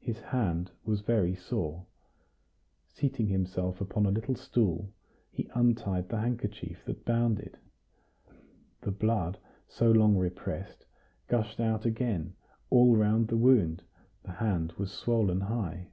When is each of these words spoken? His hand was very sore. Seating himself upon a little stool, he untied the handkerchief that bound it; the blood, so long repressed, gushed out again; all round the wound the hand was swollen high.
His 0.00 0.20
hand 0.20 0.70
was 0.86 1.02
very 1.02 1.34
sore. 1.34 1.84
Seating 2.86 3.26
himself 3.26 3.78
upon 3.78 4.06
a 4.06 4.10
little 4.10 4.34
stool, 4.34 4.90
he 5.30 5.50
untied 5.54 6.08
the 6.08 6.16
handkerchief 6.16 6.82
that 6.86 7.04
bound 7.04 7.38
it; 7.40 7.58
the 8.80 8.90
blood, 8.90 9.36
so 9.68 9.90
long 9.90 10.16
repressed, 10.16 10.86
gushed 11.28 11.60
out 11.60 11.84
again; 11.84 12.32
all 12.70 12.96
round 12.96 13.28
the 13.28 13.36
wound 13.36 13.82
the 14.22 14.32
hand 14.32 14.72
was 14.78 14.90
swollen 14.90 15.42
high. 15.42 15.90